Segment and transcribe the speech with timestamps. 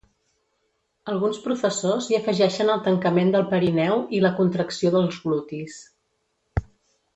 [1.11, 5.77] Alguns professors hi afegeixen el tancament del perineu i la contracció dels glutis.